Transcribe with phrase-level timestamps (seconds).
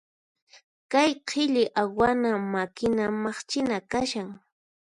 [0.91, 4.29] Kay qhilli awana makina maqchina kashan.